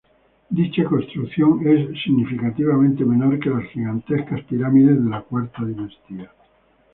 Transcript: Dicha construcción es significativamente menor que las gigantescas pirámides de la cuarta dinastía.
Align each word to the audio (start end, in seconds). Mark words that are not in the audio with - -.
Dicha 0.49 0.83
construcción 0.85 1.59
es 1.63 2.01
significativamente 2.01 3.05
menor 3.05 3.39
que 3.39 3.51
las 3.51 3.65
gigantescas 3.65 4.41
pirámides 4.45 4.95
de 5.03 5.09
la 5.11 5.21
cuarta 5.21 5.63
dinastía. 5.63 6.31